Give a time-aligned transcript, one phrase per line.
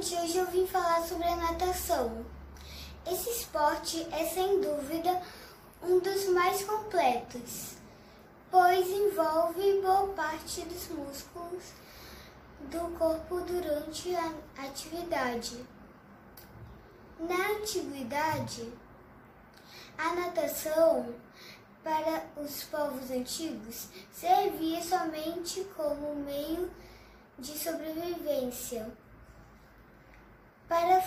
[0.00, 2.24] hoje eu vim falar sobre a natação.
[3.06, 5.20] Esse esporte é sem dúvida
[5.82, 7.74] um dos mais completos,
[8.50, 11.64] pois envolve boa parte dos músculos
[12.70, 14.32] do corpo durante a
[14.64, 15.66] atividade.
[17.18, 18.72] Na antiguidade,
[19.98, 21.14] a natação
[21.84, 26.70] para os povos antigos servia somente como meio
[27.38, 28.90] de sobrevivência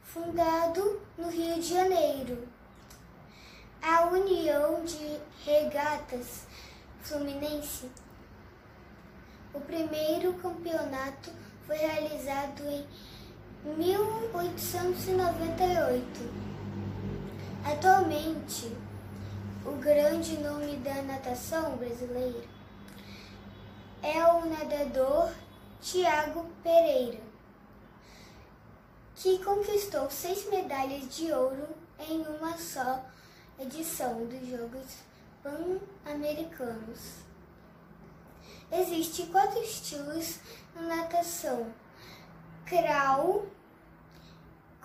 [0.05, 2.47] fundado no Rio de Janeiro
[3.83, 6.47] a União de Regatas
[7.03, 7.91] Fluminense.
[9.53, 12.85] O primeiro campeonato foi realizado em
[13.77, 16.49] 1898.
[17.63, 18.75] Atualmente,
[19.67, 22.43] o grande nome da natação brasileira
[24.03, 25.31] é o nadador
[25.83, 27.21] Tiago Pereira,
[29.15, 33.05] que conquistou seis medalhas de ouro em uma só
[33.61, 34.87] edição dos Jogos
[35.43, 37.29] Pan-Americanos.
[38.73, 40.38] Existem quatro estilos
[41.49, 41.73] natação:
[42.67, 43.47] crawl,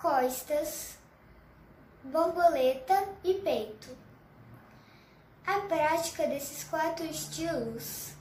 [0.00, 0.98] costas,
[2.02, 3.96] borboleta e peito.
[5.46, 8.14] A prática desses quatro estilos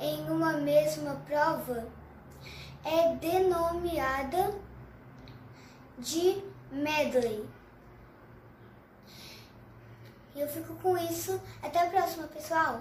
[0.00, 1.86] em uma mesma prova
[2.84, 4.54] é denominada
[5.98, 7.48] de medley.
[10.34, 11.40] Eu fico com isso.
[11.60, 12.80] Até a próxima, pessoal!